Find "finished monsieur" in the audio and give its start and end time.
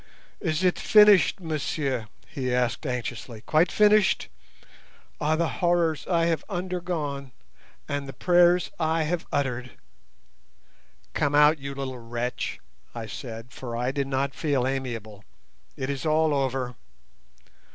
0.79-2.07